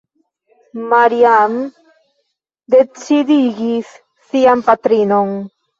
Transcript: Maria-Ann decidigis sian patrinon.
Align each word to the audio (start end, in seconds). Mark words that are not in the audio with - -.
Maria-Ann 0.93 1.59
decidigis 2.77 3.97
sian 4.31 4.71
patrinon. 4.73 5.35